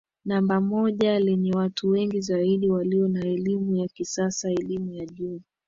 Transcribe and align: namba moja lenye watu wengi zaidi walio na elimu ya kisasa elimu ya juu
namba 0.25 0.61
moja 0.61 1.19
lenye 1.19 1.51
watu 1.53 1.89
wengi 1.89 2.21
zaidi 2.21 2.69
walio 2.69 3.07
na 3.07 3.25
elimu 3.25 3.75
ya 3.75 3.87
kisasa 3.87 4.51
elimu 4.51 4.93
ya 4.93 5.05
juu 5.05 5.41